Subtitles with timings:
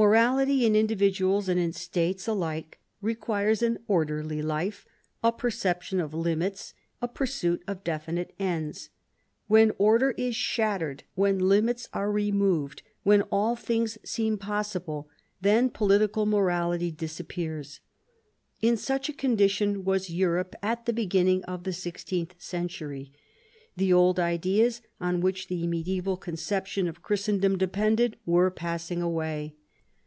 [0.00, 4.86] Morality in individuals and in states alike requires an orderly life,
[5.24, 8.90] a perception of limits, a pursuit of definite ends.
[9.48, 15.08] When order is shattered, when limits are removed, when all things seem possible,
[15.40, 17.80] then political morality disappears
[18.62, 23.10] In such a condition was Europe at the beginning of the sixteenth century.
[23.76, 29.56] The old ideas, on which the mediaeval conception of Christendom depended, were passing away.